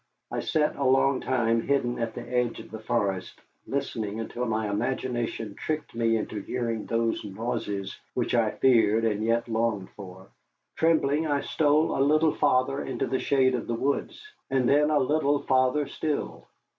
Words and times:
I 0.31 0.39
sat 0.39 0.77
a 0.77 0.83
long 0.83 1.19
time 1.21 1.61
hidden 1.61 1.99
at 1.99 2.15
the 2.15 2.27
edge 2.27 2.59
of 2.59 2.71
the 2.71 2.79
forest, 2.79 3.39
listening 3.67 4.19
until 4.19 4.45
my 4.47 4.67
imagination 4.67 5.53
tricked 5.53 5.93
me 5.93 6.17
into 6.17 6.39
hearing 6.41 6.87
those 6.87 7.23
noises 7.23 7.95
which 8.15 8.33
I 8.33 8.49
feared 8.49 9.05
and 9.05 9.23
yet 9.23 9.47
longed 9.47 9.89
for. 9.91 10.29
Trembling, 10.75 11.27
I 11.27 11.41
stole 11.41 11.95
a 11.95 12.01
little 12.01 12.33
farther 12.33 12.83
in 12.83 12.97
the 12.97 13.19
shade 13.19 13.53
of 13.53 13.67
the 13.67 13.75
woods, 13.75 14.23
and 14.49 14.67
then 14.67 14.89
a 14.89 14.97
little 14.97 15.43
farther 15.43 15.85
still. 15.87 16.47